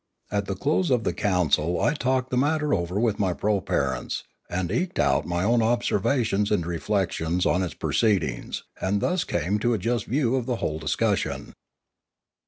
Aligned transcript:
At 0.31 0.47
the 0.47 0.55
close 0.55 0.89
of 0.89 1.03
the 1.03 1.13
council 1.13 1.79
I 1.79 1.93
talked 1.93 2.31
the 2.31 2.35
matter 2.37 2.73
over 2.73 2.99
with 2.99 3.19
my 3.19 3.35
proparents, 3.35 4.23
and 4.49 4.71
eked 4.71 4.97
out 4.97 5.27
my 5.27 5.43
own 5.43 5.61
observations 5.61 6.49
and 6.49 6.65
re 6.65 6.79
flections 6.79 7.45
on 7.45 7.61
its 7.61 7.75
proceedings 7.75 8.63
and 8.81 8.99
thus 8.99 9.23
came 9.23 9.59
to 9.59 9.75
a 9.75 9.77
just 9.77 10.05
view 10.07 10.37
of 10.37 10.47
the 10.47 10.55
whole 10.55 10.79
discussion. 10.79 11.53